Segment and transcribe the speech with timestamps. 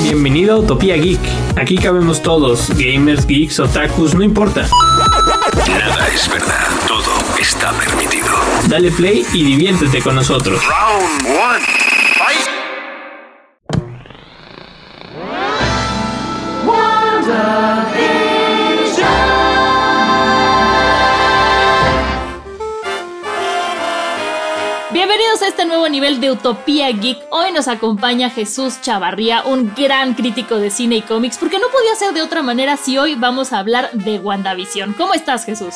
[0.00, 1.20] Bienvenido a Utopía Geek.
[1.56, 4.66] Aquí cabemos todos, gamers, geeks, otakus, no importa.
[5.68, 6.68] Nada es verdad.
[6.88, 8.26] Todo está permitido.
[8.68, 10.60] Dale play y diviértete con nosotros.
[10.64, 11.81] Round one.
[26.20, 27.18] De Utopía Geek.
[27.30, 31.94] Hoy nos acompaña Jesús Chavarría, un gran crítico de cine y cómics, porque no podía
[31.94, 34.94] ser de otra manera si hoy vamos a hablar de WandaVision.
[34.94, 35.74] ¿Cómo estás, Jesús?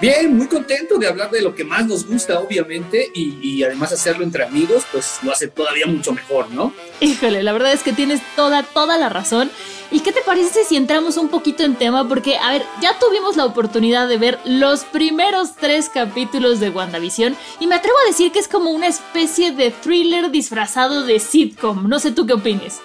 [0.00, 3.92] Bien, muy contento de hablar de lo que más nos gusta, obviamente, y, y además
[3.92, 6.74] hacerlo entre amigos, pues lo hace todavía mucho mejor, ¿no?
[7.00, 9.50] Híjole, la verdad es que tienes toda, toda la razón.
[9.90, 12.08] ¿Y qué te parece si entramos un poquito en tema?
[12.08, 17.36] Porque, a ver, ya tuvimos la oportunidad de ver los primeros tres capítulos de WandaVision
[17.60, 21.88] y me atrevo a decir que es como una especie de thriller disfrazado de sitcom.
[21.88, 22.80] No sé tú qué opines.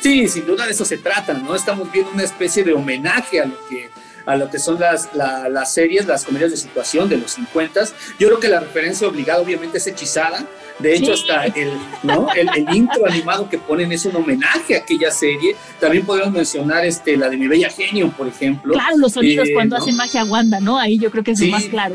[0.00, 1.54] Sí, sin duda de eso se trata, ¿no?
[1.54, 3.88] Estamos viendo una especie de homenaje a lo que
[4.26, 7.84] a lo que son las, la- las series, las comedias de situación de los 50.
[8.18, 10.44] Yo creo que la referencia obligada obviamente es hechizada.
[10.78, 11.24] De hecho, Sí.
[11.30, 11.70] hasta el,
[12.02, 12.28] ¿no?
[12.34, 15.54] el, el intro animado que ponen es un homenaje a aquella serie.
[15.78, 18.72] También podemos mencionar este, la de Mi Bella Genio, por ejemplo.
[18.72, 19.82] Claro, los sonidos Eh, cuando ¿no?
[19.82, 20.78] hacen magia Wanda, ¿no?
[20.78, 21.50] Ahí yo creo que es lo Sí.
[21.52, 21.94] más claro.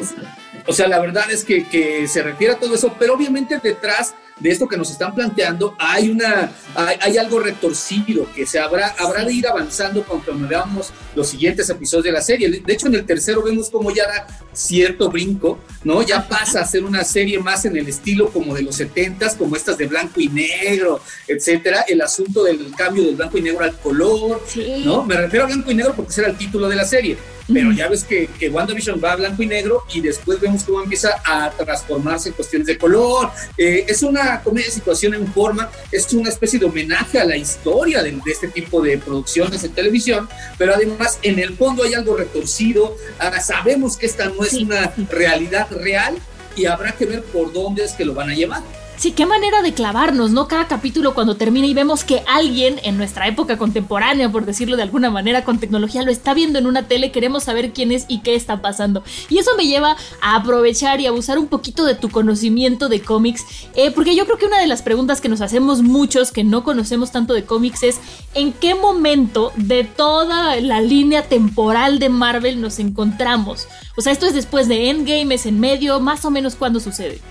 [0.67, 4.13] O sea, la verdad es que, que se refiere a todo eso, pero obviamente detrás
[4.39, 8.95] de esto que nos están planteando hay una hay, hay algo retorcido que se habrá
[8.99, 12.49] habrá de ir avanzando conforme veamos los siguientes episodios de la serie.
[12.49, 16.01] De hecho, en el tercero vemos como ya da cierto brinco, ¿no?
[16.03, 19.55] Ya pasa a ser una serie más en el estilo como de los setentas, como
[19.55, 21.85] estas de blanco y negro, etcétera.
[21.87, 24.83] El asunto del cambio del blanco y negro al color, Sí.
[24.85, 25.03] ¿no?
[25.03, 27.17] Me refiero a blanco y negro porque ese era el título de la serie.
[27.51, 30.83] Pero ya ves que, que WandaVision va a blanco y negro y después vemos cómo
[30.83, 33.31] empieza a transformarse en cuestiones de color.
[33.57, 37.37] Eh, es una comedia de situación en forma, es una especie de homenaje a la
[37.37, 40.27] historia de, de este tipo de producciones en televisión,
[40.57, 42.95] pero además en el fondo hay algo retorcido.
[43.19, 46.15] Ah, sabemos que esta no es Sí, una realidad real
[46.55, 48.63] y habrá que ver por dónde es que lo van a llevar.
[48.97, 50.47] Sí, qué manera de clavarnos, ¿no?
[50.47, 54.81] Cada capítulo cuando termina y vemos que alguien en nuestra época contemporánea, por decirlo de
[54.81, 58.21] alguna manera, con tecnología, lo está viendo en una tele, queremos saber quién es y
[58.21, 59.03] qué está pasando.
[59.29, 63.45] Y eso me lleva a aprovechar y abusar un poquito de tu conocimiento de cómics,
[63.75, 66.63] eh, porque yo creo que una de las preguntas que nos hacemos muchos que no
[66.63, 67.99] conocemos tanto de cómics es
[68.33, 73.67] en qué momento de toda la línea temporal de Marvel nos encontramos.
[73.95, 77.21] O sea, esto es después de Endgame, es en medio, más o menos cuándo sucede.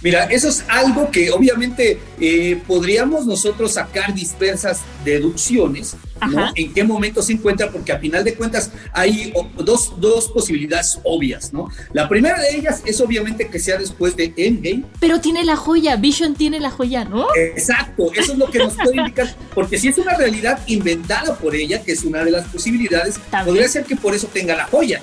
[0.00, 5.96] Mira, eso es algo que obviamente eh, podríamos nosotros sacar dispersas deducciones,
[6.30, 6.52] ¿no?
[6.54, 11.52] En qué momento se encuentra, porque a final de cuentas hay dos, dos posibilidades obvias,
[11.52, 11.68] ¿no?
[11.92, 14.84] La primera de ellas es obviamente que sea después de Endgame.
[15.00, 17.26] Pero tiene la joya, Vision tiene la joya, ¿no?
[17.34, 21.56] Exacto, eso es lo que nos puede indicar, porque si es una realidad inventada por
[21.56, 23.46] ella, que es una de las posibilidades, También.
[23.46, 25.02] podría ser que por eso tenga la joya.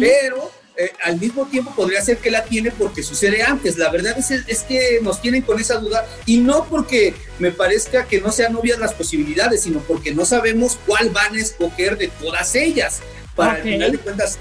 [0.00, 3.76] pero eh, al mismo tiempo podría ser que la tiene porque sucede antes.
[3.76, 8.06] La verdad es, es que nos tienen con esa duda y no porque me parezca
[8.06, 12.08] que no sean obvias las posibilidades, sino porque no sabemos cuál van a escoger de
[12.08, 13.00] todas ellas.
[13.36, 13.58] Para Ok.
[13.58, 14.38] al final de cuentas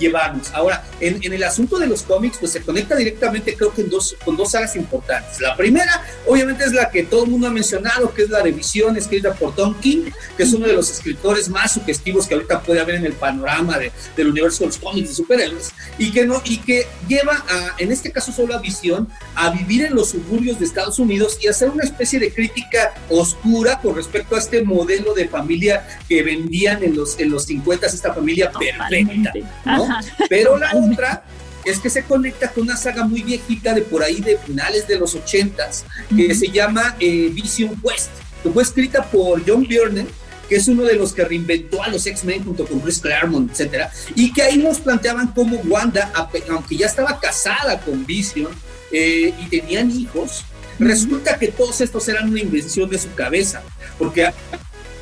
[0.00, 0.52] llevarnos.
[0.52, 4.16] Ahora, en, el asunto de los cómics, pues se conecta directamente, creo que en dos,
[4.24, 5.40] con dos sagas importantes.
[5.40, 8.96] La primera, obviamente, es la que todo el mundo ha mencionado, que es la revisión
[8.96, 12.80] escrita por Tom King, que es uno de los escritores más sugestivos que ahorita puede
[12.80, 13.78] haber en el panorama
[14.16, 17.92] del universo de los cómics de superhéroes, y que, no, y que lleva, a, en
[17.92, 21.70] este caso solo a Visión, a vivir en los suburbios de Estados Unidos y hacer
[21.70, 26.96] una especie de crítica oscura con respecto a este modelo de familia que vendían en
[26.96, 29.32] los, en los 50, esta familia perfecta.
[29.64, 29.88] ¿no?
[30.28, 31.24] Pero la otra
[31.64, 34.98] es que se conecta con una saga muy viejita de por ahí de finales de
[34.98, 35.84] los 80s
[36.16, 38.10] que se llama eh, Vision Quest,
[38.42, 40.06] que fue escrita por John Byrne
[40.50, 43.88] que es uno de los que reinventó a los X-Men junto con Chris Claremont, etcétera,
[44.16, 46.10] y que ahí nos planteaban cómo Wanda,
[46.48, 48.48] aunque ya estaba casada con Vision
[48.90, 50.44] eh, y tenían hijos,
[50.80, 53.62] resulta que todos estos eran una invención de su cabeza,
[53.96, 54.32] porque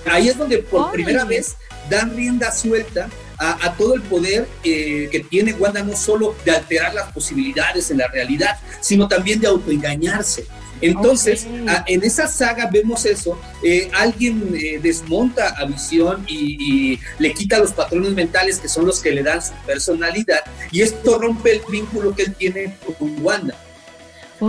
[0.04, 1.56] ahí es donde por primera vez
[1.88, 3.08] dan rienda suelta
[3.38, 7.98] a, todo el poder eh, que tiene Wanda, no solo de alterar las posibilidades en
[7.98, 10.46] la realidad, sino también de autoengañarse.
[10.80, 11.46] Entonces,
[11.86, 17.72] en esa saga vemos eso, eh, alguien eh, desmonta a Visión y, le quita los
[17.72, 22.14] patrones mentales que son los que le dan su personalidad y esto rompe el vínculo
[22.14, 23.54] que él tiene con Wanda.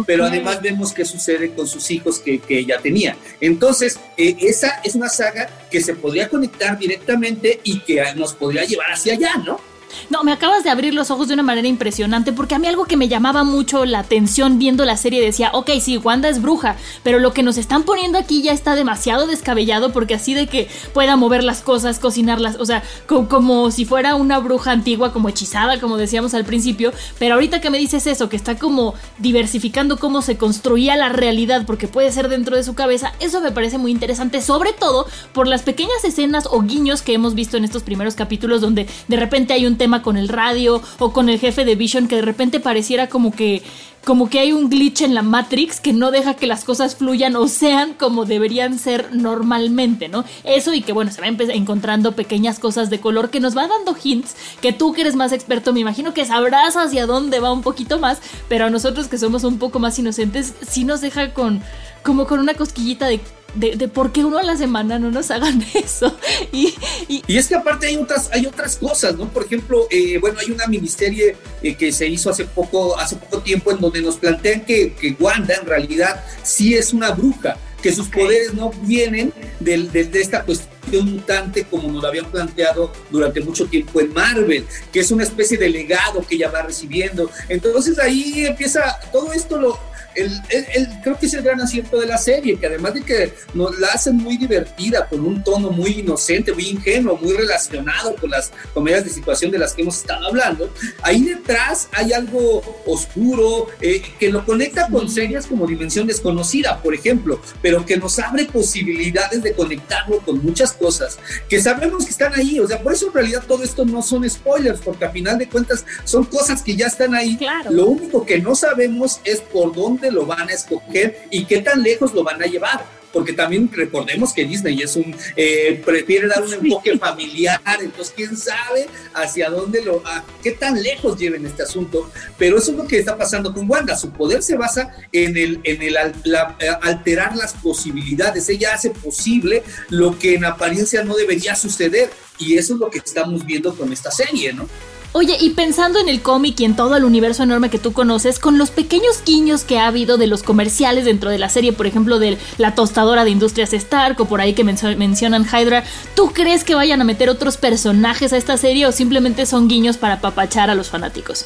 [0.06, 3.18] Pero además vemos qué sucede con sus hijos que, que ella tenía.
[3.42, 8.66] Entonces, eh, esa es una saga que se podría conectar directamente y que nos podría
[8.66, 9.69] llevar hacia allá, ¿no?
[10.10, 12.86] No, me acabas de abrir los ojos de una manera impresionante porque a mí algo
[12.86, 16.76] que me llamaba mucho la atención viendo la serie decía, ok, sí, Wanda es bruja,
[17.04, 20.68] pero lo que nos están poniendo aquí ya está demasiado descabellado porque así de que
[20.94, 25.80] pueda mover las cosas, cocinarlas, o sea, como si fuera una bruja antigua, como hechizada,
[25.80, 30.22] como decíamos al principio, pero ahorita que me dices eso, que está como diversificando cómo
[30.22, 33.92] se construía la realidad porque puede ser dentro de su cabeza, eso me parece muy
[33.92, 38.16] interesante, sobre todo por las pequeñas escenas o guiños que hemos visto en estos primeros
[38.16, 41.74] capítulos donde de repente hay un tema con el radio o con el jefe de
[41.74, 43.64] Vision que de repente pareciera como que
[44.06, 47.36] como que hay un glitch en la Matrix que no deja que las cosas fluyan
[47.36, 50.24] o sean como deberían ser normalmente, ¿no?
[50.44, 53.96] Eso y que bueno, se va encontrando pequeñas cosas de color que nos va dando
[54.02, 57.62] hints, que tú que eres más experto me imagino que sabrás hacia dónde va un
[57.62, 61.62] poquito más, pero a nosotros que somos un poco más inocentes sí nos deja con
[62.04, 63.20] como con una cosquillita de
[63.56, 66.16] de, por qué uno a la semana no nos hagan eso.
[66.52, 66.74] Y,
[67.08, 69.30] y, es que aparte hay otras, hay otras cosas, ¿no?
[69.30, 73.42] Por ejemplo, eh, bueno, hay una miniserie eh, que se hizo hace poco, hace poco
[73.42, 77.94] tiempo en donde nos plantean que, que Wanda en realidad sí es una bruja, que
[77.94, 83.42] sus poderes no vienen de, de, esta cuestión mutante como nos lo habían planteado durante
[83.42, 87.30] mucho tiempo en Marvel, que es una especie de legado que ella va recibiendo.
[87.48, 89.80] Entonces ahí empieza, todo esto lo,
[90.20, 93.78] el, creo que es el gran acierto de la serie, que además de que nos
[93.80, 98.52] la hacen muy divertida, con un tono muy inocente, muy ingenuo, muy relacionado con las
[98.74, 104.02] comedias de situación de las que hemos estado hablando, ahí detrás hay algo oscuro eh,
[104.20, 109.42] que lo conecta con series como Dimensión Desconocida, por ejemplo, pero que nos abre posibilidades
[109.44, 111.18] de conectarlo con muchas cosas
[111.48, 112.60] que sabemos que están ahí.
[112.60, 115.48] O sea, por eso en realidad todo esto no son spoilers, porque a final de
[115.48, 117.38] cuentas son cosas que ya están ahí.
[117.70, 121.82] Lo único que no sabemos es por dónde lo van a escoger y qué tan
[121.82, 123.00] lejos lo van a llevar.
[123.12, 128.38] Porque también recordemos que Disney es un eh, prefiere dar un enfoque familiar, entonces quién
[128.38, 132.86] sabe hacia dónde lo, a, qué tan lejos lleven este asunto, pero eso es lo
[132.86, 137.36] que está pasando con Wanda, su poder se basa en el, en el eh, alterar
[137.36, 142.80] las posibilidades, ella hace posible lo que en apariencia no debería suceder y eso es
[142.80, 144.70] lo que estamos viendo con esta serie, ¿no?
[145.12, 148.38] Oye, y pensando en el cómic y en todo el universo enorme que tú conoces,
[148.38, 151.88] con los pequeños guiños que ha habido de los comerciales dentro de la serie, por
[151.88, 155.84] ejemplo, de la tostadora de Industrias Stark o por ahí que mencionan Hydra,
[156.16, 159.98] ¿tú crees que vayan a meter otros personajes a esta serie o simplemente son guiños
[159.98, 161.46] para papachar a los fanáticos?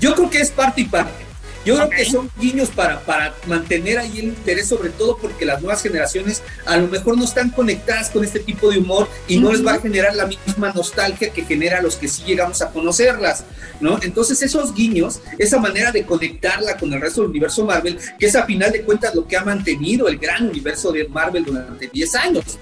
[0.00, 1.27] Yo creo que es parte y parte.
[1.68, 5.60] Yo creo que son guiños para, para mantener ahí el interés, sobre todo porque las
[5.60, 9.52] nuevas generaciones a lo mejor no están conectadas con este tipo de humor y no
[9.52, 12.70] les va a generar la misma nostalgia que genera a los que sí llegamos a
[12.70, 13.44] conocerlas,
[13.82, 13.98] ¿no?
[14.00, 18.34] Entonces esos guiños, esa manera de conectarla con el resto del universo Marvel, que es
[18.34, 22.14] a final de cuentas lo que ha mantenido el gran universo de Marvel durante 10
[22.14, 22.58] años.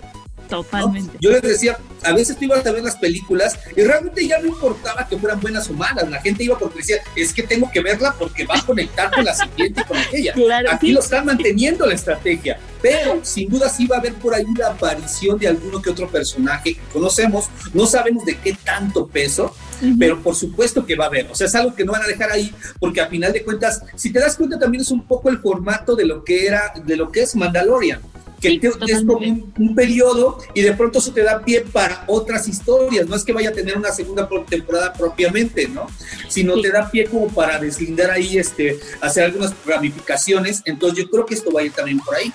[0.49, 1.17] Totalmente.
[1.21, 4.47] Yo les decía, a veces tú ibas a ver las películas y realmente ya no
[4.47, 7.81] importaba que fueran buenas o malas, la gente iba porque decía, es que tengo que
[7.81, 10.35] verla porque va a conectar con la siguiente y con aquella.
[10.73, 14.45] Aquí lo están manteniendo la estrategia, pero sin duda sí va a haber por ahí
[14.57, 19.53] la aparición de alguno que otro personaje que conocemos, no sabemos de qué tanto peso,
[19.99, 22.07] pero por supuesto que va a haber, o sea, es algo que no van a
[22.07, 25.31] dejar ahí, porque a final de cuentas, si te das cuenta también es un poco
[25.31, 28.01] el formato de lo que era, de lo que es Mandalorian
[28.41, 33.09] que es como un, periodo y de pronto eso te da pie para otras historias.
[33.09, 35.87] No es que vaya a tener una segunda temporada propiamente, ¿no?
[36.29, 40.63] Sino te da pie como para deslindar ahí, este, hacer algunas ramificaciones.
[40.65, 42.33] Entonces yo creo que esto va a ir también por ahí.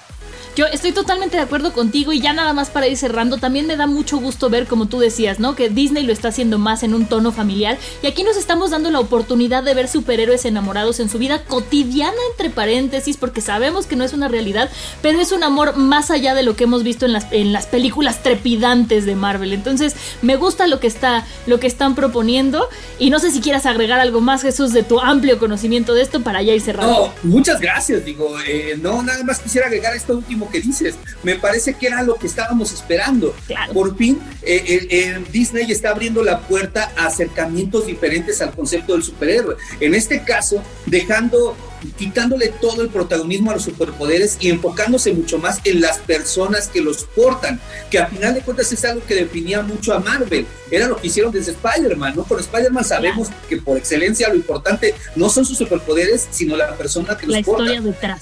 [0.53, 3.77] Yo estoy totalmente de acuerdo contigo y ya nada más para ir cerrando, también me
[3.77, 5.55] da mucho gusto ver, como tú decías, ¿no?
[5.55, 8.91] Que Disney lo está haciendo más en un tono familiar y aquí nos estamos dando
[8.91, 13.95] la oportunidad de ver superhéroes enamorados en su vida cotidiana, entre paréntesis, porque sabemos que
[13.95, 14.69] no es una realidad,
[15.01, 17.67] pero es un amor más allá de lo que hemos visto en las, en las
[17.67, 19.53] películas trepidantes de Marvel.
[19.53, 22.67] Entonces, me gusta lo que, está, lo que están proponiendo
[22.99, 26.19] y no sé si quieras agregar algo más, Jesús, de tu amplio conocimiento de esto
[26.19, 27.13] para ya ir cerrando.
[27.23, 30.95] No, muchas gracias, digo, eh, no, nada más quisiera agregar esto último que dices.
[31.23, 33.35] Me parece que era lo que estábamos esperando.
[33.73, 39.55] Por fin, eh, Disney está abriendo la puerta a acercamientos diferentes al concepto del superhéroe.
[39.79, 41.55] En este caso, dejando
[41.97, 46.81] quitándole todo el protagonismo a los superpoderes y enfocándose mucho más en las personas que
[46.81, 50.45] los portan, que a final de cuentas es algo que definía mucho a Marvel.
[50.69, 52.23] Era lo que hicieron desde Spider-Man, ¿no?
[52.23, 57.17] Con Spider-Man sabemos que por excelencia lo importante no son sus superpoderes, sino la persona
[57.17, 57.63] que los la porta.
[57.63, 58.21] Historia detrás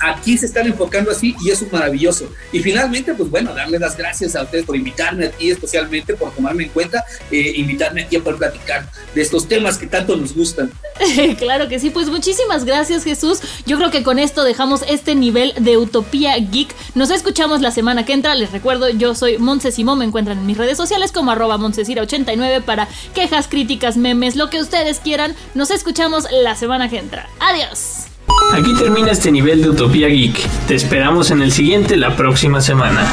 [0.00, 2.30] aquí se están enfocando así y eso es maravilloso.
[2.52, 6.64] Y finalmente, pues bueno, darle las gracias a ustedes por invitarme aquí, especialmente por tomarme
[6.64, 10.70] en cuenta, eh, invitarme aquí a poder platicar de estos temas que tanto nos gustan.
[11.38, 13.40] claro que sí, pues muchísimas gracias Jesús.
[13.66, 16.74] Yo creo que con esto dejamos este nivel de Utopía Geek.
[16.94, 18.34] Nos escuchamos la semana que entra.
[18.34, 22.62] Les recuerdo, yo soy Monse Simón, me encuentran en mis redes sociales como arroba Monsesira89
[22.62, 25.34] para quejas, críticas, memes, lo que ustedes quieran.
[25.54, 27.28] Nos escuchamos la semana que entra.
[27.40, 28.03] Adiós.
[28.52, 30.36] Aquí termina este nivel de Utopía Geek.
[30.68, 33.12] Te esperamos en el siguiente la próxima semana.